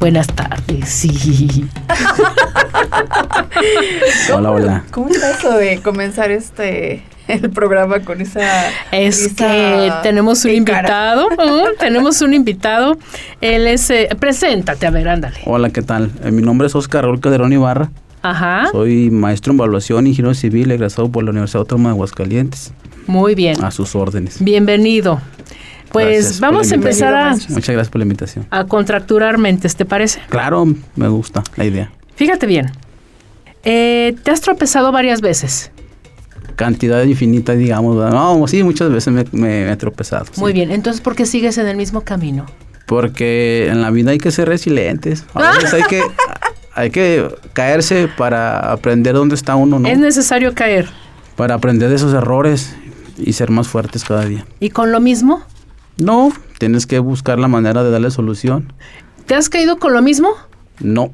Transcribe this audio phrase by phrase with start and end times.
[0.00, 1.68] Buenas tardes, sí.
[4.34, 4.84] Hola, hola.
[4.90, 8.40] ¿Cómo está eso de comenzar este el programa con esa
[8.92, 11.64] Es que tenemos un invitado, ¿no?
[11.78, 12.96] tenemos un invitado.
[13.42, 15.40] Él es, eh, preséntate, a ver, ándale.
[15.44, 16.10] Hola, ¿qué tal?
[16.24, 17.90] Eh, mi nombre es Oscar Raúl Calderón Ibarra.
[18.22, 22.72] Ajá, Soy maestro en evaluación y ingeniero civil egresado por la Universidad Autónoma de Aguascalientes.
[23.06, 23.62] muy bien.
[23.62, 24.42] A sus órdenes.
[24.42, 25.20] Bienvenido.
[25.92, 27.54] Pues Gracias vamos a empezar a, invitación.
[27.54, 28.46] Muchas gracias por la invitación.
[28.50, 30.20] a contracturar mentes, ¿te parece?
[30.28, 30.66] Claro,
[30.96, 31.90] me gusta la idea.
[32.14, 32.70] Fíjate bien.
[33.64, 35.70] Eh, te has tropezado varias veces.
[36.56, 37.96] Cantidad infinita, digamos.
[38.12, 40.26] No, sí, muchas veces me, me- me he tropezado.
[40.32, 40.40] sí.
[40.40, 40.70] Muy bien.
[40.70, 42.46] Entonces, ¿por qué sigues en el mismo camino?
[42.86, 45.24] Porque en la vida hay que ser resilientes.
[45.34, 46.02] A veces hay que,
[46.74, 49.88] hay que caerse para aprender dónde está uno, ¿no?
[49.88, 50.88] Es necesario caer.
[51.36, 52.74] Para aprender de esos errores
[53.16, 54.44] y ser más fuertes cada día.
[54.58, 55.42] ¿Y con lo mismo?
[56.00, 58.72] No, tienes que buscar la manera de darle solución.
[59.26, 60.30] ¿Te has caído con lo mismo?
[60.80, 61.12] No.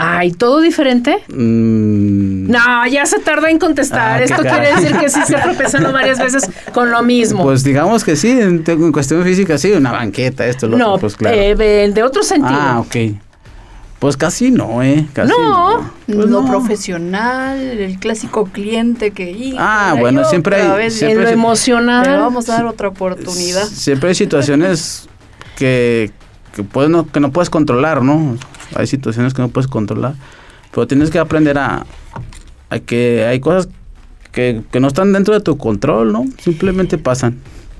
[0.00, 1.18] Ay, ¿todo diferente?
[1.28, 4.20] Mm, No, ya se tarda en contestar.
[4.20, 7.42] Ah, Esto quiere decir que sí se ha tropezado varias veces con lo mismo.
[7.42, 11.16] Pues digamos que sí, en, cuestión física sí, una banqueta, esto, lo no, otro, pues
[11.16, 11.36] claro.
[11.36, 12.58] eh, de otro sentido.
[12.60, 12.96] ah, ok.
[13.98, 15.08] Pues casi no, ¿eh?
[15.12, 15.80] Casi No.
[15.82, 15.90] no.
[16.06, 16.48] Pues lo no.
[16.48, 22.06] profesional, el clásico cliente que Ah, bueno, siempre hay- vez, siempre en lo emocional.
[22.08, 23.64] le vamos a dar otra oportunidad.
[23.64, 25.08] Siempre hay situaciones
[25.56, 26.12] que,
[26.54, 28.36] que, puedes no, que no puedes controlar, ¿no?
[28.76, 30.14] Hay situaciones que no puedes controlar.
[30.70, 31.84] Pero tienes que aprender a,
[32.70, 33.68] a que hay cosas
[34.30, 36.24] que, que no están dentro de tu control, ¿no?
[36.40, 37.38] Simplemente pasan.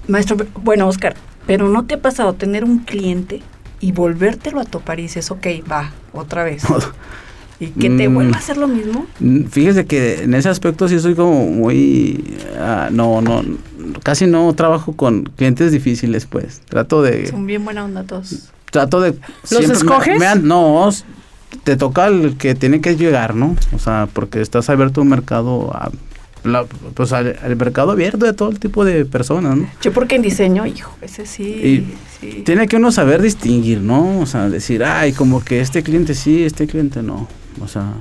[0.08, 1.14] Maestro, bueno, Oscar,
[1.46, 3.40] pero ¿no te ha pasado tener un cliente
[3.80, 6.64] y volvértelo a topar y dices, ok, va, otra vez?
[7.60, 8.14] ¿Y que te Mm.
[8.14, 9.06] vuelva a hacer lo mismo?
[9.18, 12.36] Mm, Fíjese que en ese aspecto sí soy como muy...
[12.58, 13.42] ah, no, no,
[14.04, 16.60] casi no trabajo con clientes difíciles, pues.
[16.68, 17.26] Trato de...
[17.26, 18.50] Son bien buena onda todos.
[18.70, 19.12] Trato de...
[19.50, 20.18] me- escoges?
[20.20, 20.88] me han- no,
[21.64, 23.56] te toca el que tiene que llegar, ¿no?
[23.74, 25.72] O sea, porque estás abierto a un mercado...
[25.74, 25.90] a-
[26.44, 29.68] la- pues al, al mercado abierto de todo tipo de personas, ¿no?
[29.82, 32.42] Yo porque en diseño, hijo, ese sí, Y sí.
[32.44, 34.20] Tiene que uno saber distinguir, ¿no?
[34.20, 37.28] O sea, decir, ay, como que este cliente sí, este cliente no.
[37.60, 37.92] O sea...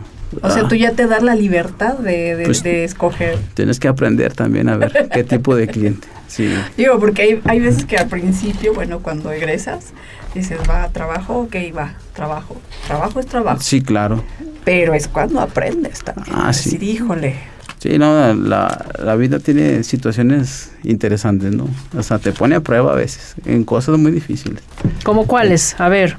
[0.42, 3.38] O sea, ah, tú ya te das la libertad de, de- Pues- de escoger.
[3.54, 6.08] Tienes que aprender también a ver qué tipo de cliente.
[6.28, 6.50] Sí.
[6.76, 9.94] Digo, porque hay, hay veces que al principio, bueno, cuando egresas,
[10.36, 12.58] dices, va, trabajo, ok, va, trabajo.
[12.88, 13.62] Trabajo es trabajo.
[13.62, 14.22] Sí, claro.
[14.66, 16.36] Pero es cuando aprendes también.
[16.38, 16.72] Ah, sí.
[16.72, 17.36] Decir, híjole.
[17.80, 21.68] Sí, no, la, la vida tiene situaciones interesantes, ¿no?
[21.96, 24.64] O sea, te pone a prueba a veces en cosas muy difíciles.
[25.04, 25.80] ¿Cómo cuáles?
[25.80, 26.18] A ver,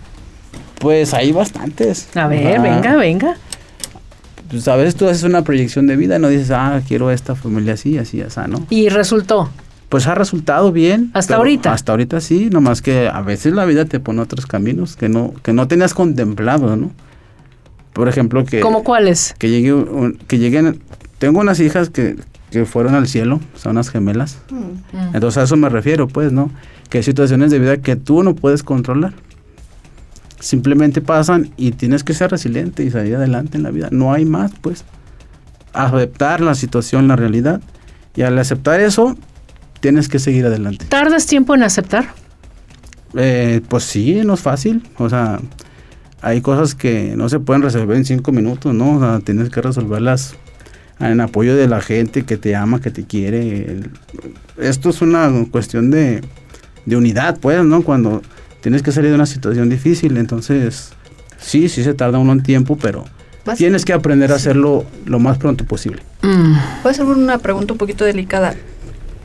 [0.78, 2.08] Pues hay bastantes.
[2.16, 3.36] a ver, Ah, venga, venga.
[4.50, 7.74] Pues a veces tú haces una proyección de vida, no dices, ah, quiero esta familia
[7.74, 8.64] así, así, así, ¿no?
[8.70, 9.50] Y resultó.
[9.88, 11.10] Pues ha resultado bien.
[11.14, 11.72] ¿Hasta ahorita?
[11.72, 15.34] Hasta ahorita sí, nomás que a veces la vida te pone otros caminos que no,
[15.42, 16.92] que no tenías contemplado, ¿no?
[17.94, 18.60] Por ejemplo, que...
[18.60, 19.34] ¿Cómo cuáles?
[19.38, 20.80] que llegue un- que lleguen
[21.18, 22.16] tengo unas hijas que,
[22.50, 25.14] que fueron al cielo son unas gemelas Mm.
[25.14, 26.50] Entonces a eso me refiero pues no
[26.88, 29.12] que hay situaciones de vida que tú no puedes controlar
[30.40, 34.24] simplemente pasan y tienes que ser resiliente y salir adelante en la vida no hay
[34.24, 34.84] más pues
[35.72, 37.60] aceptar la situación la realidad
[38.14, 39.16] y al aceptar eso
[39.80, 42.06] tienes que seguir adelante ¿Tardas tiempo en aceptar?
[43.14, 44.82] Eh, pues sí, no es fácil.
[44.98, 45.40] O sea,
[46.20, 48.96] hay cosas que no se pueden resolver en cinco minutos, ¿no?
[48.96, 50.34] O sea, tienes que resolverlas
[51.00, 53.80] en apoyo de la gente que te ama, que te quiere.
[54.56, 56.22] Esto es una cuestión de,
[56.86, 57.82] de unidad, pues, ¿no?
[57.82, 58.22] Cuando
[58.60, 60.90] tienes que salir de una situación difícil, entonces,
[61.38, 63.04] sí, sí se tarda uno en tiempo, pero
[63.56, 66.02] tienes que aprender a hacerlo lo más pronto posible.
[66.22, 66.52] Mm.
[66.82, 68.54] Voy a hacer una pregunta un poquito delicada.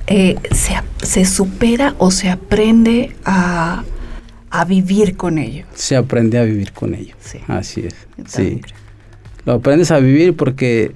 [0.08, 3.84] Eh, ¿se, se supera o se aprende a,
[4.50, 5.66] a vivir con ello?
[5.74, 7.16] Se aprende a vivir con ello.
[7.20, 7.40] Sí.
[7.48, 7.96] Así es.
[8.28, 8.60] Sí.
[8.62, 8.78] creo.
[9.46, 10.94] Lo aprendes a vivir porque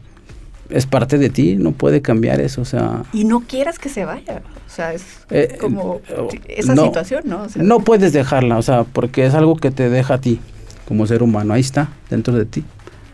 [0.70, 4.06] es parte de ti, no puede cambiar eso, o sea, Y no quieras que se
[4.06, 4.42] vaya.
[4.68, 6.86] O sea, es Eh, como eh, esa no.
[6.86, 7.44] situación, ¿no?
[7.44, 10.40] O sea, no puedes dejarla, o sea, porque es algo que te deja a ti
[10.88, 12.64] como ser humano, ahí está, dentro de ti.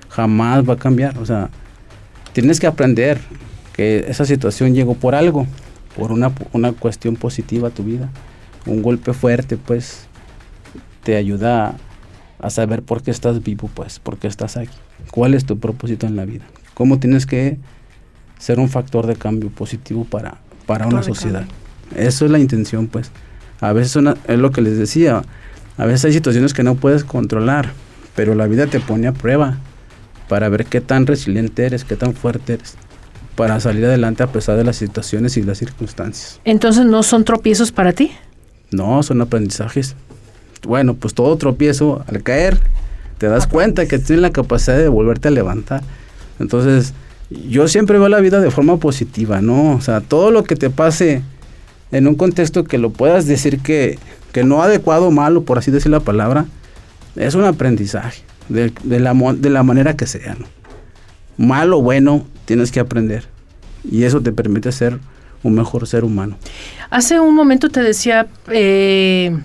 [0.09, 1.49] Jamás va a cambiar, o sea,
[2.33, 3.19] tienes que aprender
[3.75, 5.47] que esa situación llegó por algo,
[5.97, 8.09] por una, una cuestión positiva a tu vida.
[8.65, 10.05] Un golpe fuerte, pues,
[11.03, 11.75] te ayuda
[12.39, 14.75] a saber por qué estás vivo, pues, por qué estás aquí.
[15.11, 16.45] ¿Cuál es tu propósito en la vida?
[16.73, 17.57] ¿Cómo tienes que
[18.39, 21.45] ser un factor de cambio positivo para, para una sociedad?
[21.95, 23.11] Eso es la intención, pues.
[23.61, 25.21] A veces una- es lo que les decía,
[25.77, 27.71] a veces hay situaciones que no puedes controlar,
[28.15, 29.57] pero la vida te pone a prueba
[30.27, 32.75] para ver qué tan resiliente eres, qué tan fuerte eres,
[33.35, 36.39] para salir adelante a pesar de las situaciones y las circunstancias.
[36.45, 38.11] Entonces no son tropiezos para ti.
[38.71, 39.95] No, son aprendizajes.
[40.63, 42.57] Bueno, pues todo tropiezo, al caer,
[43.17, 45.83] te das cuenta que tienes la capacidad de volverte a levantar.
[46.39, 46.93] Entonces,
[47.29, 49.75] yo siempre veo la vida de forma positiva, ¿no?
[49.75, 51.21] O sea, todo lo que te pase
[51.91, 53.99] en un contexto que lo puedas decir que,
[54.31, 56.45] que no adecuado malo, por así decir la palabra,
[57.15, 60.47] es un aprendizaje, de, de la, de la manera que sea, ¿no?
[61.37, 63.25] Malo o bueno, tienes que aprender.
[63.89, 64.99] Y eso te permite ser
[65.43, 66.37] un mejor ser humano.
[66.89, 69.37] Hace un momento te decía, eh,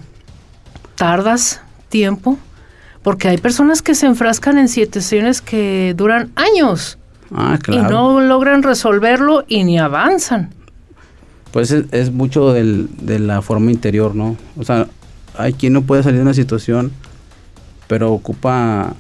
[0.95, 2.39] tardas tiempo,
[3.03, 6.99] porque hay personas que se enfrascan en situaciones que duran años
[7.33, 7.89] Ah, claro.
[7.89, 10.51] y no logran resolverlo y ni avanzan.
[11.53, 14.37] Pues es, es mucho del- de la forma interior, ¿no?
[14.59, 14.87] O sea,
[15.37, 16.93] hay quien no puede salir de una situación,
[17.87, 18.95] pero ocupa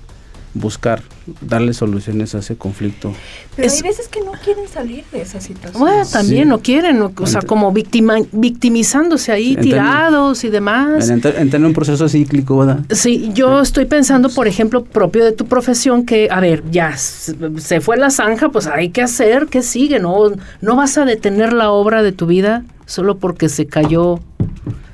[0.54, 1.02] buscar,
[1.40, 3.12] darle soluciones a ese conflicto.
[3.56, 5.80] Pero Es- hay veces que no quieren salir de esa situación.
[5.80, 6.48] Bueno, también Sí.
[6.48, 11.08] no quieren, o, o sea, como victima- victimizándose ahí, tirados y demás.
[11.10, 11.20] En,
[11.54, 12.80] en un proceso cíclico, ¿verdad?
[12.90, 17.80] Sí, yo estoy pensando, por ejemplo, propio de tu profesión, que, a ver, ya se
[17.80, 19.98] fue la zanja, pues hay que hacer, que sigue?
[20.00, 20.30] No,
[20.60, 24.20] no vas a detener la obra de tu vida solo porque se cayó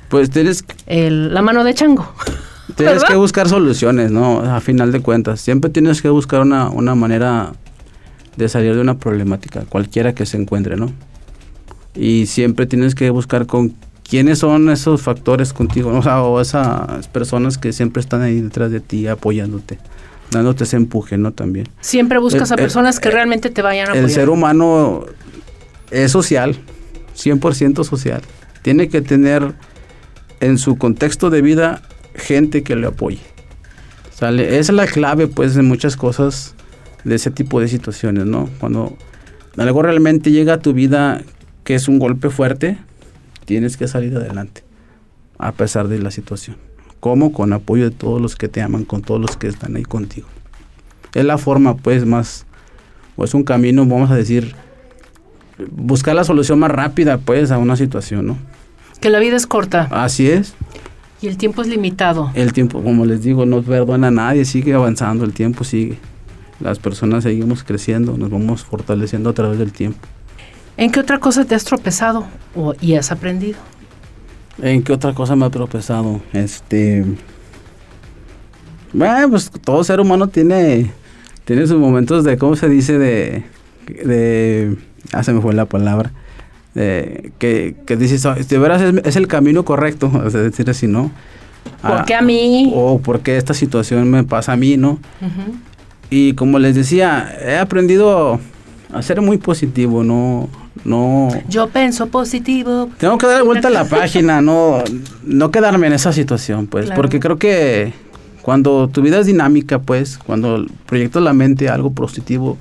[0.08, 2.12] Pues tienes, el- la mano de chango.
[2.76, 3.08] Tienes ¿Verdad?
[3.08, 4.40] que buscar soluciones, ¿no?
[4.40, 5.40] A final de cuentas.
[5.40, 7.52] Siempre tienes que buscar una, una manera
[8.36, 10.90] de salir de una problemática, cualquiera que se encuentre, ¿no?
[11.94, 13.74] Y siempre tienes que buscar con
[14.08, 16.00] quiénes son esos factores contigo, ¿no?
[16.00, 19.78] o sea, o esas personas que siempre están ahí detrás de ti apoyándote,
[20.30, 21.32] dándote ese empuje, ¿no?
[21.32, 21.68] También.
[21.80, 24.04] Siempre buscas a El- el- personas que el- realmente te vayan a apoyar.
[24.04, 25.04] El ser humano
[25.90, 26.56] es social,
[27.16, 28.20] 100% social.
[28.62, 29.54] Tiene que tener
[30.40, 31.82] en su contexto de vida
[32.14, 33.20] gente que le apoye.
[34.10, 34.58] ¿Sale?
[34.58, 36.54] Esa es la clave, pues, de muchas cosas
[37.04, 38.48] de ese tipo de situaciones, ¿no?
[38.60, 38.96] Cuando
[39.56, 41.22] algo realmente llega a tu vida
[41.64, 42.78] que es un golpe fuerte,
[43.44, 44.62] tienes que salir adelante,
[45.38, 46.56] a pesar de la situación.
[47.00, 47.32] ¿Cómo?
[47.32, 50.28] Con apoyo de todos los que te aman, con todos los que están ahí contigo.
[51.12, 52.46] Es la forma, pues, más,
[53.16, 54.54] o es un camino, vamos a decir,
[55.70, 58.38] buscar la solución más rápida, pues, a una situación, ¿no?
[59.00, 60.54] Que la vida es corta Así es.
[61.24, 62.30] Y el tiempo es limitado.
[62.34, 65.96] El tiempo, como les digo, no perdona a nadie, sigue avanzando, el tiempo sigue.
[66.60, 69.98] Las personas seguimos creciendo, nos vamos fortaleciendo a través del tiempo.
[70.76, 73.58] ¿En qué otra cosa te has tropezado o- y has aprendido?
[74.60, 76.20] ¿En qué otra cosa me ha tropezado?
[76.34, 77.04] Este.
[78.92, 80.92] Bueno, pues todo ser humano tiene,
[81.44, 82.98] tiene sus momentos de, ¿cómo se dice?
[82.98, 83.44] De.
[84.04, 84.76] de
[85.12, 86.12] ah, se me fue la palabra.
[86.74, 90.86] De, que, que dices, "Ah, de veras es, es el camino correcto, sea, decir así,
[90.88, 91.10] ¿no?
[91.80, 92.72] ¿Por Ah, qué a mí?
[92.74, 94.92] O por qué esta situación me pasa a mí, ¿no?
[95.20, 95.54] Ujú.
[96.10, 98.38] Y como les decía, he aprendido
[98.92, 100.48] a ser muy positivo, no,
[100.84, 102.90] no, Yo pienso positivo.
[102.98, 104.82] tengo que dar vuelta a la página, no,
[105.24, 107.00] no quedarme en esa situación, pues, Claro.
[107.00, 107.92] porque creo que
[108.42, 112.58] cuando tu vida es dinámica, pues, cuando proyectas la mente a algo positivo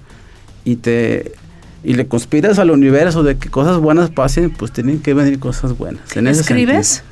[0.63, 1.33] y te
[1.83, 5.77] y le conspiras al universo de que cosas buenas pasen, pues tienen que venir cosas
[5.77, 6.15] buenas.
[6.15, 7.03] En ¿Escribes?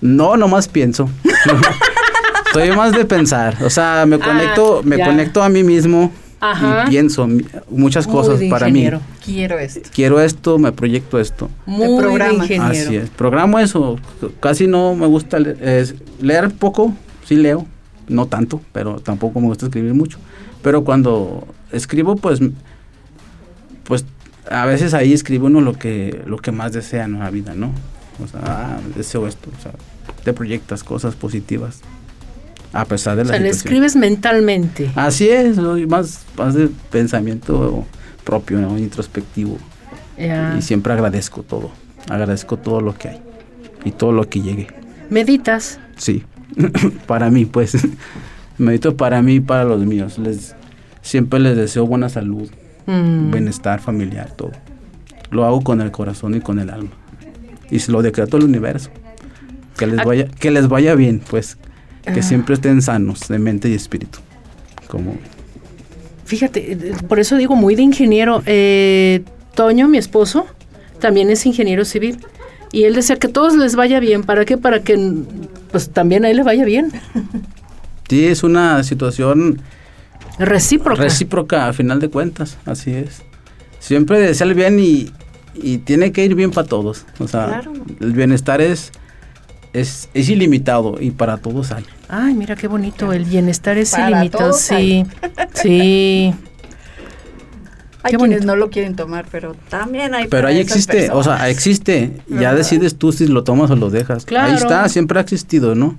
[0.00, 1.08] No, nomás pienso.
[2.52, 6.84] Soy más de pensar, o sea, me Ah, conecto, me conecto a mí mismo Ajá.
[6.86, 7.28] y pienso
[7.68, 8.90] muchas cosas para mí.
[9.24, 9.88] Quiero esto.
[9.94, 11.48] Quiero esto, me proyecto esto.
[11.66, 12.44] Muy programa.
[12.62, 13.08] Así es.
[13.10, 13.98] Programo eso.
[14.40, 16.92] Casi no me gusta le- es leer poco.
[17.24, 17.66] Sí leo.
[18.08, 20.18] No tanto, pero tampoco me gusta escribir mucho.
[20.62, 22.40] Pero cuando escribo, pues,
[23.90, 24.04] pues
[24.48, 27.72] a veces ahí escribe uno lo que, lo que más desea en la vida, ¿no?
[28.22, 29.50] O sea, ah, deseo esto.
[29.58, 29.72] O sea,
[30.22, 31.80] te proyectas cosas positivas.
[32.72, 34.92] A pesar de O la sea, le escribes mentalmente.
[34.94, 35.56] Así es,
[35.88, 37.84] más, más de pensamiento
[38.22, 38.78] propio, ¿no?
[38.78, 39.58] introspectivo.
[40.16, 41.72] Y siempre agradezco todo.
[42.08, 43.20] Agradezco todo lo que hay.
[43.84, 44.68] Y todo lo que llegue.
[45.08, 45.80] Meditas.
[45.96, 46.22] Sí.
[47.08, 47.76] para mí, pues.
[48.58, 50.16] Medito para mí y para los míos.
[50.18, 50.54] Les,
[51.02, 52.48] siempre les deseo buena salud,
[52.90, 53.30] Mm.
[53.30, 54.52] bienestar familiar, todo.
[55.30, 56.90] Lo hago con el corazón y con el alma.
[57.70, 58.90] Y se lo decreto al universo.
[59.76, 61.56] Que les vaya, que les vaya bien, pues.
[62.02, 62.22] Que Ah.
[62.22, 64.18] siempre estén sanos de mente y espíritu.
[64.88, 65.14] Como
[66.24, 68.42] Fíjate, eh, por eso digo muy de ingeniero.
[68.46, 69.22] Eh,
[69.54, 70.46] Toño, mi esposo,
[71.00, 72.18] también es ingeniero civil.
[72.72, 74.22] Y él decía que a todos les vaya bien.
[74.22, 74.56] ¿Para qué?
[74.56, 74.96] Para que
[75.72, 76.92] pues también a él le vaya bien.
[78.08, 79.60] Sí, es una situación
[80.44, 81.02] Recíproca.
[81.02, 83.22] recíproca a final de cuentas, así es.
[83.78, 85.10] Siempre desea el bien y,
[85.54, 87.06] y tiene que ir bien para todos.
[87.18, 87.72] O sea, Claro.
[88.00, 88.92] el bienestar es,
[89.72, 91.84] es, es ilimitado y para todos hay.
[92.08, 93.12] Ay, mira qué bonito.
[93.12, 94.44] El bienestar es Para ilimitado.
[94.50, 95.04] todos Sí.
[95.54, 96.34] Sí.
[98.02, 98.46] Hay Qué quienes bonito.
[98.54, 102.22] no lo quieren tomar, pero también hay Pero ahí existe, o sea, existe.
[102.30, 102.54] Ya ¿Verdad?
[102.56, 104.24] decides tú si lo tomas o lo dejas.
[104.24, 104.48] Claro.
[104.48, 105.98] Ahí está, siempre ha existido, ¿no?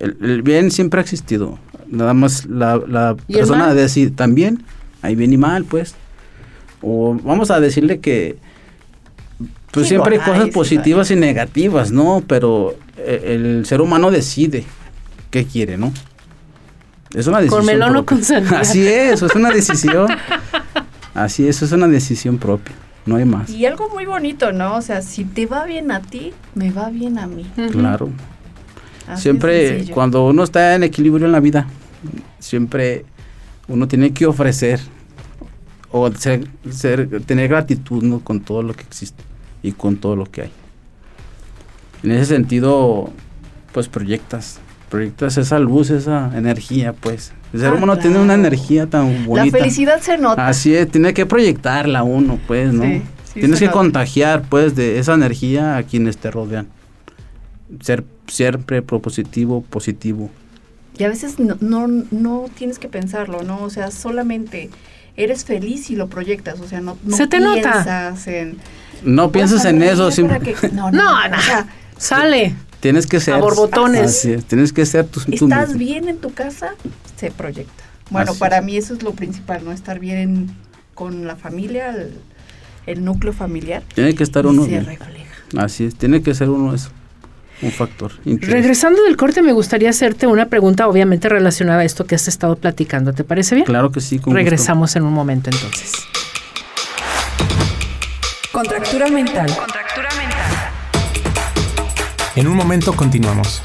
[0.00, 1.58] El, el bien siempre ha existido.
[1.88, 3.76] Nada más la, la ¿Y el persona mal?
[9.82, 12.22] Sí, siempre hay lo hay, cosas sí, positivas y negativas, ¿no?
[12.26, 14.64] Pero eh, el ser humano decide
[15.30, 15.92] qué quiere, ¿no?
[17.14, 17.60] Es una decisión.
[17.60, 18.58] ¿Con melón o con sandía?
[18.60, 20.08] Así es, es una decisión.
[21.14, 22.74] Así es, es una decisión propia.
[23.04, 23.50] No hay más.
[23.50, 24.76] Y algo muy bonito, ¿no?
[24.76, 27.44] O sea, si te va bien a ti, me va bien a mí.
[27.70, 28.10] Claro.
[29.08, 31.66] Así siempre cuando uno está en equilibrio en la vida,
[32.38, 33.04] siempre
[33.68, 34.80] uno tiene que ofrecer
[35.90, 38.20] o ser, ser- tener gratitud ¿no?
[38.20, 39.22] con todo lo que existe
[39.62, 40.50] y con todo lo que hay.
[42.02, 43.10] En ese sentido,
[43.72, 44.58] pues proyectas,
[44.90, 47.32] proyectas esa luz, esa energía, pues.
[47.52, 49.58] El ser Ah, humano tiene una energía tan La bonita.
[49.58, 50.46] felicidad se nota.
[50.48, 52.82] Así es, tiene que proyectarla uno, pues, ¿no?
[52.82, 53.02] Sí,
[53.34, 53.78] sí Tienes que nota.
[53.78, 56.66] contagiar, pues, de esa energía a quienes te rodean.
[57.80, 60.30] Ser siempre propositivo, positivo.
[60.98, 63.62] Y a veces no, no, no tienes que pensarlo, ¿no?
[63.62, 64.68] O sea, solamente
[65.16, 66.60] eres feliz y lo proyectas.
[66.60, 67.60] O sea, no, no Se te nota.
[67.72, 68.58] piensas en...
[69.02, 71.36] No piensas en eso, sim simple- No, no, No, no, no.
[71.38, 71.66] O sea,
[71.98, 72.54] Sale.
[72.80, 73.34] tienes que ser.
[73.34, 74.02] A borbotones.
[74.02, 75.78] Así es, tienes que ser tú, tú estás mismo.
[75.78, 76.74] bien en tu casa,
[77.16, 77.82] se proyecta.
[78.10, 78.64] Bueno, Así para es.
[78.64, 79.72] mí eso es lo principal, ¿no?
[79.72, 80.50] Estar bien en-
[80.94, 82.12] con la familia, el,
[82.86, 83.82] el núcleo familiar.
[83.94, 84.84] Tiene que estar y uno se bien.
[84.84, 85.32] refleja.
[85.56, 86.90] Así es, tiene que ser uno eso.
[87.62, 88.12] Un factor.
[88.24, 92.56] Regresando del corte, me gustaría hacerte una pregunta, obviamente relacionada a esto que has estado
[92.56, 93.12] platicando.
[93.12, 93.64] ¿Te parece bien?
[93.66, 94.36] Claro que sí, con gusto.
[94.36, 95.92] Regresamos en un momento entonces.
[98.50, 99.46] Contractura mental.
[102.34, 103.62] En un momento continuamos.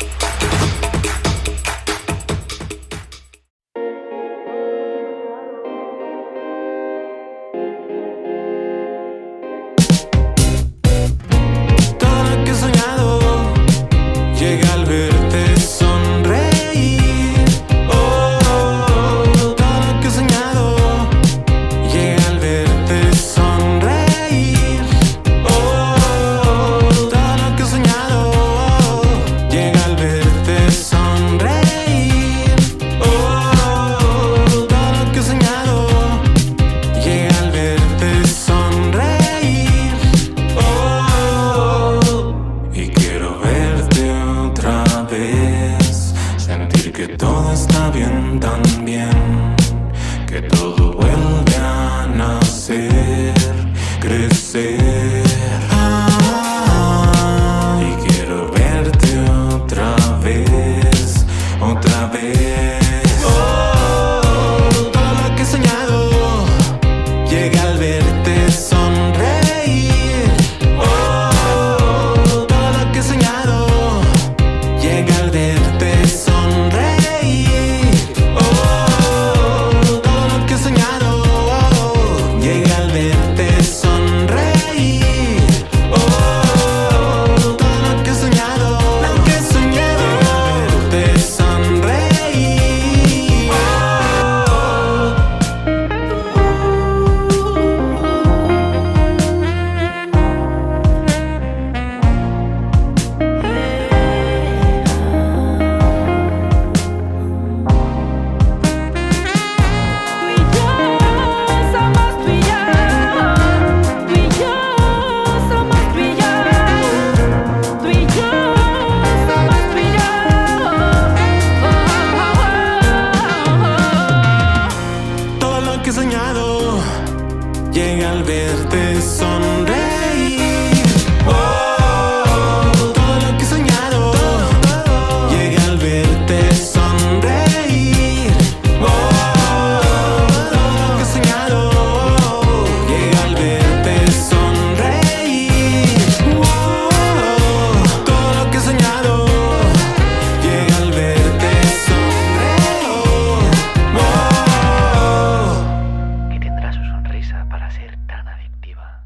[157.49, 159.03] para ser tan adictiva.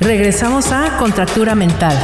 [0.00, 1.96] Regresamos a Contractura Mental.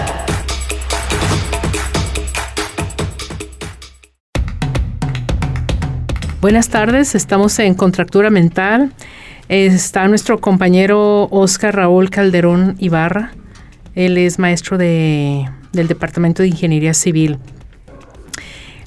[6.40, 8.92] Buenas tardes, estamos en Contractura Mental.
[9.49, 13.33] Está nuestro compañero Oscar Raúl Calderón Ibarra.
[13.95, 17.38] Él es maestro de, del Departamento de Ingeniería Civil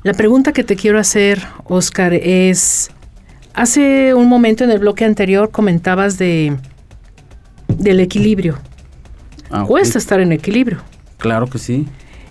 [0.04, 2.90] la pregunta que te quiero hacer, Oscar, es,
[3.54, 6.56] hace un momento en el bloque anterior comentabas de,
[7.68, 8.58] del equilibrio.
[9.52, 9.66] Ah.
[9.68, 10.80] Cuesta estar en equilibrio.
[11.18, 11.86] Claro que sí.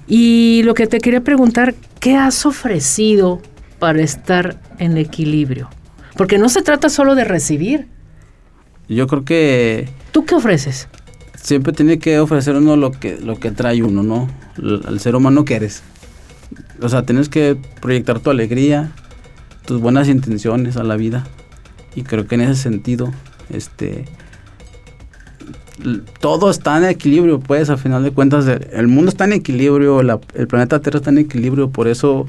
[0.07, 3.43] Y lo que te quería preguntar, ¿qué has ofrecido
[3.79, 5.69] para estar en equilibrio?
[6.17, 7.87] Porque no se trata solo de recibir.
[8.89, 10.89] Yo creo que ¿Tú qué ofreces?
[11.35, 14.29] siempre tiene que ofrecer uno lo que, lo que trae uno, ¿no?
[14.57, 15.83] L- Al ser humano que eres.
[16.81, 18.91] O sea, tienes que proyectar tu alegría,
[19.67, 21.25] tus buenas intenciones a la vida.
[21.95, 23.13] Y creo que en ese sentido,
[23.51, 24.05] este
[26.21, 30.19] todo está en equilibrio, pues, a final de cuentas, el, mundo está en equilibrio, la-
[30.35, 32.27] el planeta Tierra está en equilibrio, por eso,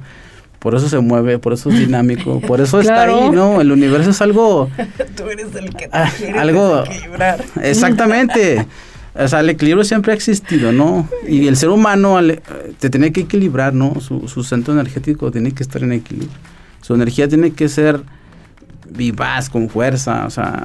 [0.60, 3.60] por eso se mueve, por eso es dinámico, por eso está ahí, ¿no?
[3.60, 4.70] El universo es algo
[5.18, 7.44] Tú eres el que te Ah, quiere algo- desequilibrar.
[7.62, 8.66] Exactamente.
[9.16, 11.08] O sea, el equilibrio siempre ha existido, ¿no?
[11.28, 12.42] Y el ser humano al-
[12.80, 14.00] te tiene que equilibrar, ¿no?
[14.00, 16.38] Su, su centro energético tiene que estar en equilibrio.
[16.82, 18.02] Su energía tiene que ser
[18.90, 20.64] vivaz, con fuerza, o sea...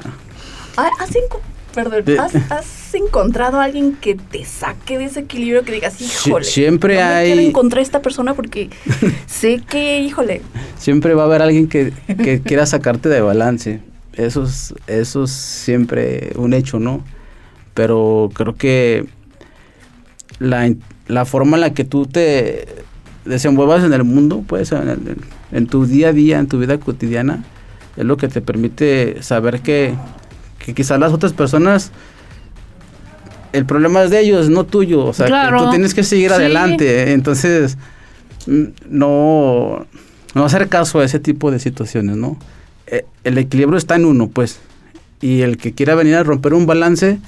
[0.77, 1.39] ¿Has, enco-
[1.73, 6.01] perdón, De- ¿has, has encontrado a alguien que te saque de ese equilibrio que digas,
[6.01, 8.69] híjole, siempre no me hay- quiero encontrar a esta persona porque
[9.27, 10.41] sé que, híjole,
[10.77, 13.79] Siempre va a haber alguien que, que quiera sacarte de balance.
[14.13, 17.03] Eso es, eso es siempre un hecho, ¿no?
[17.75, 19.05] Pero creo que
[20.39, 20.73] la,
[21.07, 22.67] la forma en la que tú te
[23.25, 25.17] desenvuelvas en el mundo, pues en, el-
[25.51, 27.43] en tu día a día, en tu vida cotidiana,
[27.97, 29.93] es lo que te permite saber que,
[30.59, 31.91] que quizás las otras personas,
[33.53, 35.05] el problema es de ellos, no tuyo.
[35.05, 35.63] O sea, que Claro.
[35.65, 36.35] tú tienes que seguir Sí.
[36.35, 37.13] adelante.
[37.13, 37.77] Entonces,
[38.89, 39.85] no,
[40.33, 42.37] no hacer caso a ese tipo de situaciones, ¿no?
[42.87, 44.59] Eh, El equilibrio está en uno, pues.
[45.21, 47.19] Y el que quiera venir a romper un balance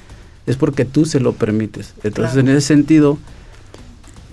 [0.48, 1.94] es porque tú se lo permites.
[2.02, 2.48] Entonces, Claro.
[2.50, 3.18] en ese sentido,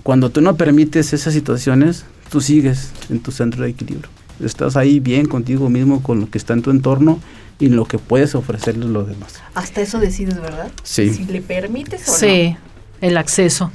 [0.02, 4.08] cuando tú no permites esas situaciones, tú sigues en tu centro de equilibrio.
[4.42, 7.18] Estás ahí bien contigo mismo, con lo que está en tu entorno
[7.58, 9.40] y lo que puedes ofrecerle a los demás.
[9.54, 10.70] hasta eso decides, ¿verdad?
[10.82, 11.12] Sí.
[11.14, 12.56] Si le permites o Sí,
[13.00, 13.70] el acceso.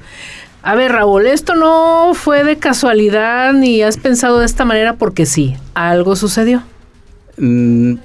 [0.64, 5.26] A ver, Raúl, esto no fue de casualidad ni has pensado de esta manera porque
[5.26, 6.62] sí, algo sucedió.
[7.38, 7.96] Mm,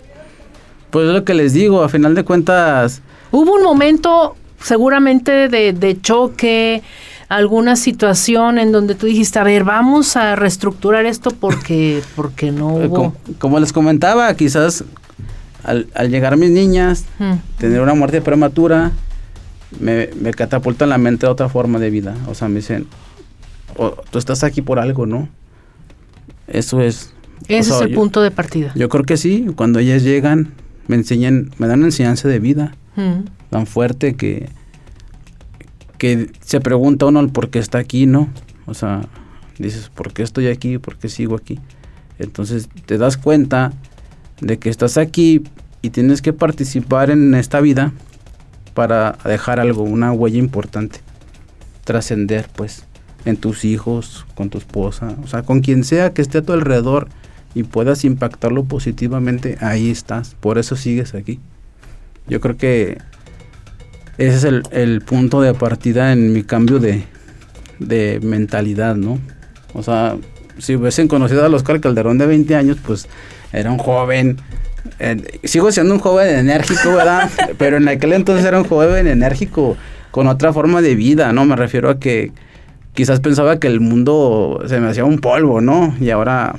[0.90, 5.73] pues es lo que les digo, a final de cuentas, Hubo un momento seguramente de,
[5.73, 6.83] de choque,
[7.29, 12.81] alguna situación en donde tú dijiste, a ver, vamos a reestructurar esto porque, porque no
[12.81, 12.95] eh, hubo...
[12.95, 14.85] com- como les comentaba, quizás
[15.65, 17.35] al, al llegar mis niñas, Mm.
[17.59, 18.93] tener una muerte prematura,
[19.81, 22.15] me, me catapultan la mente a otra forma de vida.
[22.29, 22.87] O sea, me dicen,
[23.77, 25.29] "Oh, tú estás aquí por algo, ¿no?
[26.47, 27.12] Eso es.
[27.49, 28.71] Ese o sea, es el yo- punto de partida.
[28.77, 30.53] Yo creo que sí, cuando ellas llegan,
[30.88, 33.27] me enseñan, me dan una enseñanza de vida Mm.
[33.51, 34.49] tan fuerte que,
[35.99, 38.29] que se pregunta uno el por qué está aquí, ¿no?
[38.64, 39.03] O sea,
[39.59, 40.79] dices, ¿por qué estoy aquí?
[40.79, 41.59] ¿Por qué sigo aquí?
[42.18, 43.72] Entonces te das cuenta
[44.40, 45.42] de que estás aquí
[45.83, 47.92] y tienes que participar en esta vida
[48.75, 51.01] para dejar algo, una huella importante,
[51.85, 52.85] trascender, pues,
[53.25, 56.53] en tus hijos, con tu esposa, o sea, con quien sea que esté a tu
[56.53, 57.09] alrededor
[57.57, 61.40] y puedas impactarlo positivamente, ahí estás, por eso sigues aquí.
[62.29, 62.99] Yo creo que
[64.19, 67.05] ese es el, el punto de partida en mi cambio de,
[67.79, 69.19] de mentalidad, ¿no?
[69.73, 70.19] O sea,
[70.59, 73.09] si hubiesen conocido a Oscar Calderón de 20 años, pues
[73.55, 74.37] era un joven.
[74.99, 77.31] eh, sigo siendo un joven enérgico, ¿verdad?
[77.59, 79.79] Pero en aquel entonces era un joven enérgico
[80.11, 81.47] con otra forma de vida, ¿no?
[81.47, 82.33] Me refiero a que
[82.92, 85.97] quizás pensaba que el mundo se me hacía un polvo, ¿no?
[85.99, 86.57] Y ahora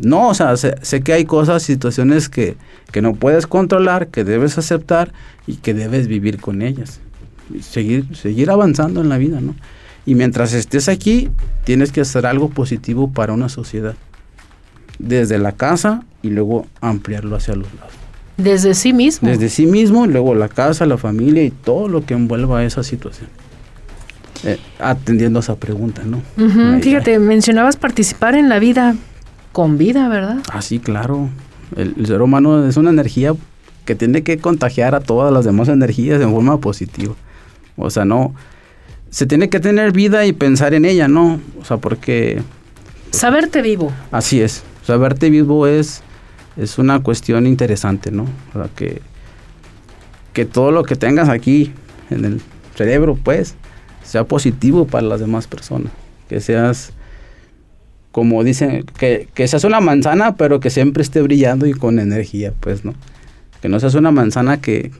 [0.00, 2.56] no, o sea, sé, sé que hay cosas, situaciones que,
[2.92, 5.12] que no puedes controlar, que debes aceptar
[5.46, 7.00] y que debes vivir con ellas.
[7.52, 9.54] Y seguir, seguir avanzando en la vida, ¿no?
[10.06, 11.30] Y mientras estés aquí,
[11.64, 13.94] tienes que hacer algo positivo para una sociedad.
[14.98, 17.92] Desde la casa y luego ampliarlo hacia los lados.
[18.36, 19.28] Desde sí mismo.
[19.28, 22.64] Desde sí mismo, y luego la casa, la familia y todo lo que envuelva a
[22.64, 23.28] esa situación.
[24.44, 26.22] Eh, atendiendo a esa pregunta, ¿no?
[26.80, 28.94] Fíjate, mencionabas participar en la vida
[29.58, 30.36] con vida, ¿verdad?
[30.52, 31.30] Ah, sí, claro.
[31.74, 33.34] El, el ser humano es una energía
[33.84, 37.16] que tiene que contagiar a todas las demás energías en forma positiva.
[37.76, 38.36] O sea, no.
[39.10, 41.40] Se tiene que tener vida y pensar en ella, ¿no?
[41.60, 42.40] O sea, porque
[43.10, 43.90] Saberte vivo.
[44.12, 44.62] así es.
[44.86, 46.02] Verte vivo es,
[46.56, 48.26] es una cuestión interesante, ¿no?
[48.54, 49.02] O sea, que,
[50.34, 51.72] que todo lo que tengas aquí
[52.10, 52.40] en el
[52.76, 53.56] cerebro, pues,
[54.04, 55.90] sea positivo para las demás personas.
[56.28, 56.92] Que seas,
[58.18, 62.52] como dicen, que, que seas una manzana, pero que siempre esté brillando y con energía,
[62.58, 62.94] pues, ¿no?
[63.62, 64.90] Que no seas una manzana que,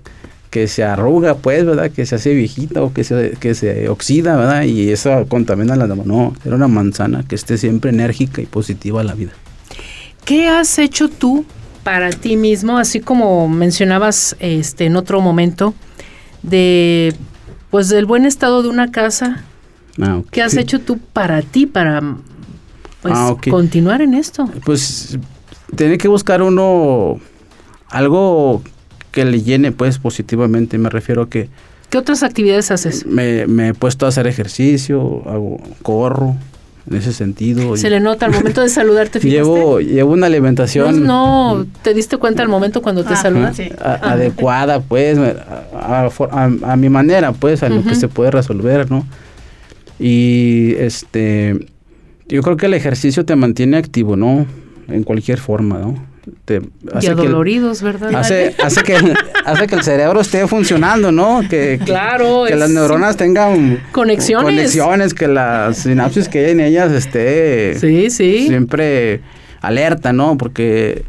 [0.51, 1.91] que se arruga, pues, ¿verdad?
[1.91, 4.63] Que se hace viejita o que se, que se oxida, ¿verdad?
[4.63, 6.07] Y eso contamina a las demás.
[6.07, 9.33] No, era una manzana que esté siempre enérgica y positiva a la vida.
[10.25, 11.45] ¿Qué has hecho tú
[11.83, 15.75] para ti mismo, así como mencionabas este en otro momento
[16.45, 17.17] de
[17.71, 19.43] pues del buen estado de una casa?
[20.01, 20.31] Ah, ok.
[20.31, 22.01] ¿Qué has hecho tú para ti para
[23.03, 23.49] pues Ah, ok.
[23.49, 24.49] continuar en esto?
[24.65, 25.19] Pues
[25.77, 27.21] tiene que buscar uno
[27.91, 28.63] algo
[29.13, 30.79] que le llene, pues, positivamente.
[30.79, 31.49] Me refiero a que
[31.91, 33.07] ¿Qué otras actividades haces?
[33.07, 36.37] me, me he puesto a hacer ejercicio, hago, corro,
[36.91, 37.77] en ese sentido.
[37.79, 39.37] Se le nota al momento de saludarte, ¿fijaste?
[39.39, 43.57] llevo, llevo una alimentación No, no, ¿te diste cuenta al momento cuando te Ah, saludas?
[43.57, 43.71] sí.
[43.81, 48.09] a- adecuada, pues, a, a for- a- a mi manera, pues, a lo que se
[48.09, 49.07] puede resolver, ¿no?
[49.99, 51.67] Y este,
[52.29, 54.47] yo creo que el ejercicio te mantiene activo, ¿no?
[54.89, 56.07] En cualquier forma, ¿no?
[56.45, 56.61] Te Y
[56.95, 58.15] hace que el- adoloridos, ¿verdad?
[58.15, 58.97] hace, hace que
[59.47, 61.41] hace que el cerebro esté funcionando, ¿no?
[61.49, 64.45] Que, que- Claro, que es- las neuronas tengan Conexiones.
[64.45, 68.47] conexiones, que las sinapsis que hay en ellas esté Sí, sí.
[68.49, 69.21] siempre
[69.63, 70.37] alerta, ¿no?
[70.37, 71.03] Porque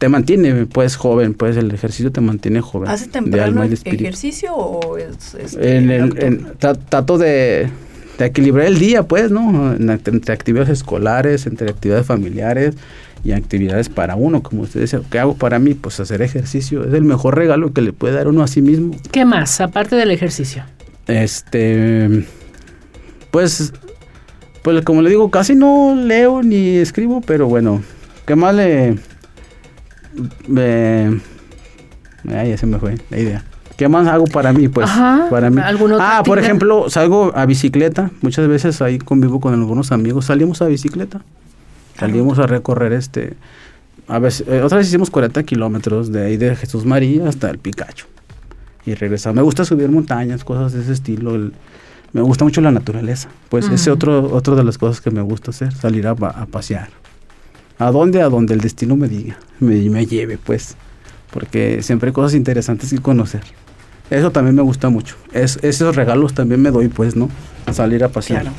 [0.00, 2.90] te mantiene, pues, joven, pues, el ejercicio te mantiene joven.
[2.90, 7.16] ¿Hace de temprano alma y de ejercicio o es, este, En el- en- tra- trato
[7.18, 7.68] de,
[8.18, 9.74] de equilibrar el día, pues, ¿no?
[9.74, 12.74] Entre actividades escolares, entre actividades familiares
[13.24, 15.00] y actividades para uno, como usted dice.
[15.10, 15.74] ¿Qué hago para mí?
[15.74, 16.84] Pues hacer ejercicio.
[16.86, 18.94] Es el mejor regalo que le puede dar uno a sí mismo.
[19.10, 20.64] ¿Qué más, aparte del ejercicio?
[21.06, 22.26] Este,
[23.30, 23.72] pues,
[24.62, 27.82] pues como le digo, casi no leo ni escribo, pero bueno,
[28.26, 28.96] ¿qué más le...
[30.46, 31.20] me-
[32.28, 33.44] ay, ya se me fue la idea.
[33.76, 34.68] ¿Qué más hago para mí?
[34.68, 35.60] Pues, Ajá, para mí.
[35.62, 38.10] ¿alguna otra Ah, por ejemplo, salgo a bicicleta.
[38.20, 40.26] Muchas veces ahí convivo con algunos amigos.
[40.26, 41.22] Salimos a bicicleta.
[41.98, 43.34] Salimos a recorrer este...
[44.08, 47.58] A veces, eh, otra vez hicimos 40 kilómetros de ahí de Jesús María hasta el
[47.58, 48.06] Picacho.
[48.84, 49.32] Y regresar.
[49.34, 51.34] Me gusta subir montañas, cosas de ese estilo.
[51.34, 51.52] el-
[52.12, 53.28] me gusta mucho la naturaleza.
[53.48, 53.96] Pues ese Ujú.
[53.96, 56.90] otro, otro de las cosas que me gusta hacer, salir a, pa- a pasear.
[57.78, 58.20] ¿A dónde?
[58.20, 60.76] A donde el destino me diga, me, me lleve, pues.
[61.32, 63.42] Porque siempre hay cosas interesantes que conocer.
[64.10, 65.16] Eso también me gusta mucho.
[65.32, 67.30] Es, esos regalos también me doy, pues, ¿no?
[67.72, 68.42] Salir a pasear.
[68.42, 68.56] Claro.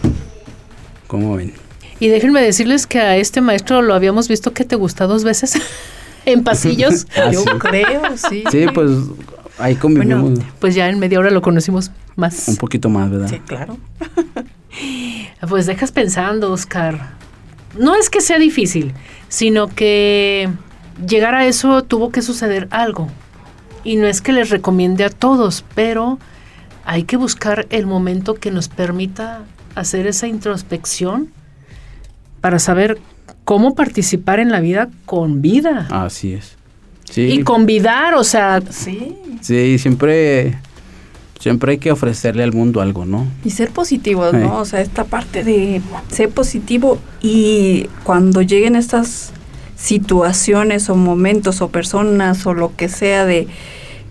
[1.08, 1.54] ¿Cómo ven?
[2.00, 5.54] Y déjenme decirles que a este maestro lo habíamos visto que te gusta dos veces
[6.26, 7.06] en pasillos.
[7.16, 7.50] Ah, Yo sí.
[7.60, 8.44] creo, sí.
[8.50, 8.90] Sí, pues
[9.60, 12.48] ahí convivimos Bueno, Pues ya en media hora lo conocimos más.
[12.48, 13.30] un poquito más, ¿verdad?
[13.30, 13.78] Sí, claro.
[15.48, 17.12] Pues dejas pensando, Oscar.
[17.78, 18.94] No es que sea difícil,
[19.28, 20.50] sino que
[21.08, 23.08] llegar a eso tuvo que suceder algo.
[23.84, 26.20] Y no es que les recomiende a todos, pero
[26.86, 29.42] hay que buscar el momento que nos permita
[29.76, 31.30] hacer esa introspección
[32.42, 33.00] para saber
[33.44, 35.88] cómo participar en la vida con vida.
[35.92, 36.56] Así es.
[37.10, 39.18] Sí, Y convidar, o sea, Sí.
[39.42, 40.58] sí, siempre,
[41.40, 43.28] siempre hay que ofrecerle al mundo algo, ¿no?
[43.44, 44.38] Y ser positivos, Sí.
[44.38, 44.58] ¿no?
[44.60, 49.32] O sea, esta parte de ser positivo y cuando lleguen estas
[49.84, 53.48] situaciones o momentos o personas o lo que sea de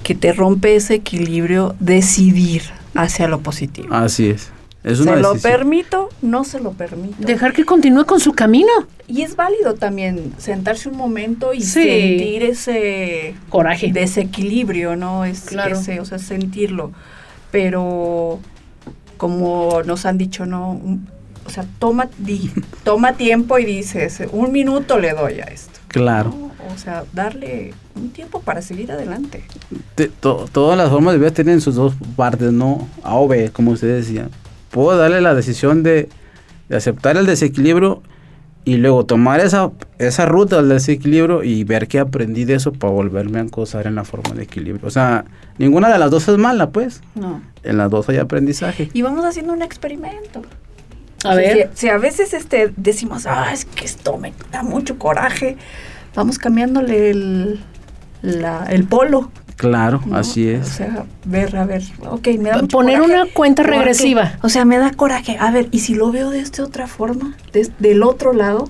[0.02, 2.62] que te rompe ese equilibrio, decidir
[2.94, 3.88] hacia lo positivo.
[3.94, 4.50] Así es.
[4.84, 6.08] Es una ¿Se lo permito?
[6.20, 7.14] No se lo permito.
[7.20, 8.68] dejar que continúe con su camino.
[9.08, 11.84] Y es válido también sentarse un momento y Sí.
[11.84, 13.92] sentir ese Coraje.
[13.92, 15.24] desequilibrio, ¿no?
[15.24, 15.78] Es Claro.
[15.78, 16.92] ese, o sea, sentirlo.
[17.50, 18.40] Pero
[19.16, 20.80] como nos han dicho, ¿no?
[21.46, 22.50] O sea, toma, di-
[22.84, 25.78] toma tiempo y dices, un minuto le doy a esto.
[25.88, 26.30] Claro.
[26.30, 26.52] ¿no?
[26.72, 29.44] O sea, darle un tiempo para seguir adelante.
[29.94, 32.88] Te- to- todas las formas de vida tienen sus dos partes, ¿no?
[33.02, 34.28] A o B, como usted decía.
[34.70, 36.08] Puedo darle la decisión de,
[36.68, 38.02] de aceptar el desequilibrio
[38.64, 42.92] y luego tomar esa, esa ruta del desequilibrio y ver qué aprendí de eso para
[42.92, 44.86] volverme a encosar en la forma de equilibrio.
[44.86, 45.24] O sea,
[45.58, 47.02] ninguna de las dos es mala, pues.
[47.16, 47.42] No.
[47.64, 48.88] En las dos hay aprendizaje.
[48.94, 50.42] Y vamos haciendo un experimento.
[51.24, 51.70] A O sea, ver.
[51.74, 55.56] Si, si a veces este, decimos, ah, es que esto me da mucho coraje,
[56.14, 57.60] vamos cambiándole el,
[58.22, 59.30] la- el polo.
[59.56, 60.16] Claro, ¿no?
[60.16, 60.68] así O es.
[60.68, 64.32] sea, ver, a ver, ok, me da mucho Poner coraje, una cuenta regresiva.
[64.42, 65.36] O sea, me da coraje.
[65.38, 68.68] A ver, y si lo veo de esta otra forma, des- del otro lado,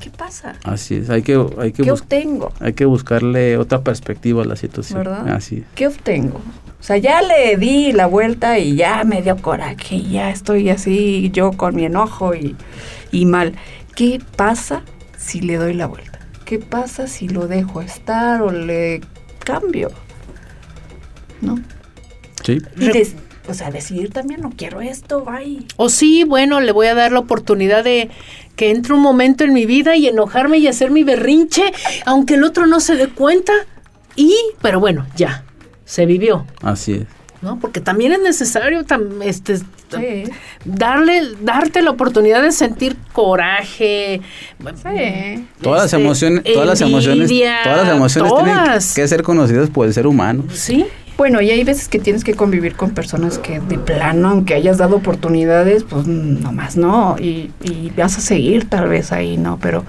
[0.00, 0.54] ¿qué pasa?
[0.64, 1.10] Así es.
[1.10, 2.52] Hay que, hay que, ¿Qué obtengo?
[2.60, 4.98] hay que buscarle otra perspectiva a la situación.
[5.00, 5.28] ¿Verdad?
[5.28, 5.64] Así es.
[5.74, 6.38] ¿Qué obtengo?
[6.78, 10.68] O sea, ya le di la vuelta y ya me dio coraje y ya estoy
[10.70, 12.54] así yo con mi enojo y,
[13.12, 13.54] y mal.
[13.94, 14.82] ¿Qué pasa
[15.16, 16.20] si le doy la vuelta?
[16.44, 19.00] ¿Qué pasa si lo dejo estar o le
[19.40, 19.90] cambio?
[21.40, 21.58] ¿No?
[22.44, 22.58] Sí.
[22.76, 23.16] Y des-
[23.48, 25.64] o sea, decidir también, no quiero esto, bye.
[25.76, 28.10] O sí, bueno, le voy a dar la oportunidad de
[28.56, 31.72] que entre un momento en mi vida y enojarme y hacer mi berrinche,
[32.06, 33.52] aunque el otro no se dé cuenta.
[34.16, 35.44] Y, pero bueno, ya,
[35.84, 37.02] se vivió, Así es.
[37.42, 37.58] ¿no?
[37.60, 40.24] Porque también es necesario tam- este, Sí.
[40.64, 44.20] darle, darte la oportunidad de sentir coraje.
[44.58, 45.46] Sí.
[45.60, 47.30] Todas las este, emociones, todas las emociones,
[47.62, 48.44] todas las emociones todas.
[48.46, 50.44] tienen que ser conocidas por el ser humano.
[50.52, 54.54] Sí, Bueno, y hay veces que tienes que convivir con personas que de plano, aunque
[54.54, 57.16] hayas dado oportunidades, pues nomás no.
[57.18, 59.58] Y, y vas a seguir tal vez ahí, ¿no?
[59.60, 59.84] Pero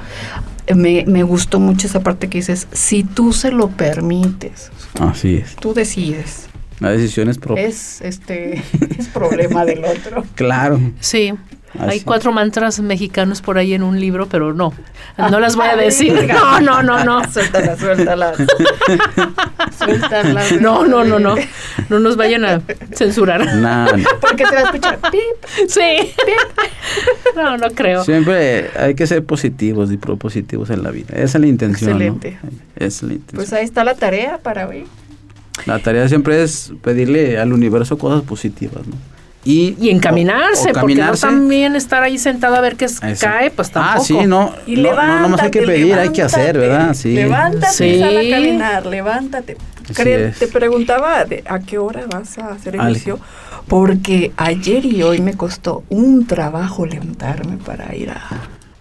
[0.76, 5.56] me, me gustó mucho esa parte que dices, si tú se lo permites, Así es.
[5.58, 6.48] tú decides.
[6.80, 7.66] La decisión es propia.
[7.66, 8.62] Es este
[8.98, 10.24] es problema del otro.
[10.36, 10.80] Claro.
[11.00, 11.34] sí.
[11.80, 14.74] Hay cuatro mantras mexicanos por ahí en un libro, pero no,
[15.18, 16.28] no las voy a decir.
[16.28, 17.22] No, no, no, no.
[17.32, 18.34] Suéltala, suéltala.
[19.78, 20.44] suéltala.
[20.62, 21.36] No, no, no, no.
[21.90, 22.62] No nos vayan a
[22.94, 23.46] censurar.
[23.58, 23.96] Nada.
[24.22, 25.68] Porque se va a escuchar pip.
[25.68, 26.14] Sí.
[27.36, 28.04] No, no creo.
[28.04, 31.14] Siempre hay que ser positivos y propositivos en la vida.
[31.14, 31.92] Esa es la intención.
[31.92, 32.06] ¿no?
[32.06, 32.40] Excelente.
[32.76, 33.38] Esa es la intención.
[33.38, 34.86] Pues ahí está la tarea para hoy.
[35.66, 38.96] La tarea siempre es pedirle al universo cosas positivas, ¿no?
[39.46, 43.00] Y, Y encaminarse, o- o porque no también estar ahí sentado a ver qué Eso.
[43.22, 43.96] cae, pues tampoco.
[43.98, 44.54] Ah, sí, no.
[44.66, 46.68] Y no, no, nomás hay que levántate, pedir, hay que hacer, levántate.
[46.68, 46.94] ¿verdad?
[46.94, 47.14] Sí.
[47.14, 48.00] Levántate, Sí.
[48.00, 49.58] sal a caminar, levántate.
[49.86, 50.40] Así Cre- es.
[50.40, 53.20] Te preguntaba de a qué hora vas a hacer Al- ejercicio,
[53.70, 58.22] porque ayer y hoy me costó un trabajo levantarme para ir a...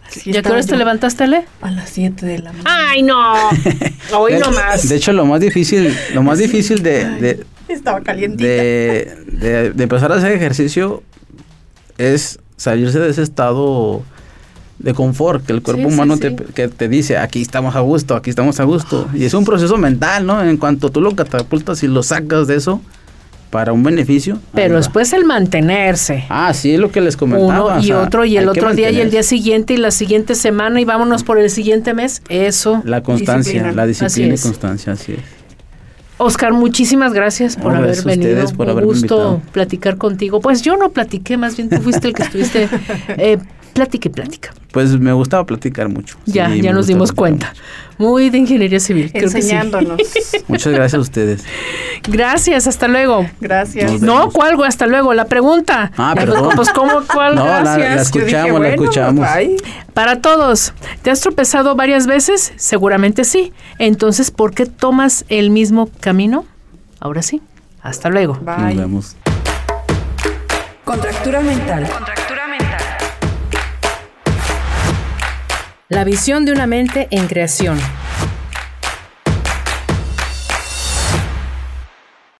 [0.08, 1.44] así ¿Ya qué horas te levantaste, Le?
[1.62, 2.70] A las 7 de la mañana.
[2.90, 3.34] ¡Ay, no!
[4.18, 4.88] Hoy de, no más.
[4.88, 8.44] de hecho, lo más difícil, lo más difícil de, de, Estaba calientita.
[8.48, 11.02] de, de- de empezar a hacer ejercicio
[11.98, 14.02] es salirse de ese estado
[14.78, 16.20] de confort que el cuerpo Sí, humano sí.
[16.20, 19.08] Te, que te dice aquí estamos a gusto, aquí estamos a gusto.
[19.14, 20.42] y es un proceso mental, ¿no?
[20.42, 22.80] En cuanto tú lo catapultas y lo sacas de eso
[23.50, 24.38] para un beneficio.
[24.52, 26.24] Pero después el mantenerse.
[26.28, 27.46] Ah, sí, es lo que les comentaba.
[27.46, 29.92] Uno o y sea, otro, y el otro día, y el día siguiente, y la
[29.92, 32.20] siguiente semana, y vámonos por el siguiente mes.
[32.28, 32.82] Eso.
[32.84, 33.72] La constancia, Disciplina.
[33.72, 35.20] la disciplina y constancia, así es.
[36.18, 38.30] Oscar, muchísimas gracias por No, haber venido.
[38.32, 39.42] ustedes por Un gusto invitado.
[39.52, 40.40] platicar contigo.
[40.40, 42.68] Pues yo no platiqué, más bien tú fuiste el que estuviste.
[43.18, 43.38] Eh,
[43.76, 44.52] plática y plática.
[44.72, 46.16] Pues me gustaba platicar mucho.
[46.26, 47.52] Ya, Sí, ya nos dimos cuenta.
[47.98, 49.10] Muy de ingeniería civil.
[49.10, 49.36] creo que sí.
[49.38, 50.00] Enseñándonos.
[50.48, 51.44] Muchas gracias a ustedes.
[52.08, 53.26] Gracias, hasta luego.
[53.40, 53.92] Gracias.
[53.92, 54.30] Nos No.
[54.30, 54.62] ¿cuál?
[54.64, 55.14] Hasta luego.
[55.14, 55.92] La pregunta.
[55.96, 56.50] Ah, Ya, perdón.
[56.56, 57.36] Pues, ¿cómo, cuál?
[57.36, 58.12] No, la- la Gracias.
[58.12, 59.26] escu- escuchamos, la escuchamos.
[59.34, 59.56] bye.
[59.94, 62.52] Para todos, ¿te has tropezado varias veces?
[62.56, 63.52] Seguramente sí.
[63.78, 66.44] Entonces, ¿por qué tomas el mismo camino?
[67.00, 67.40] Ahora sí.
[67.82, 68.38] Hasta luego.
[68.44, 68.74] Nos Bye.
[68.76, 69.16] vemos.
[70.84, 71.86] Contractura mental.
[75.88, 77.78] La visión de una mente en creación.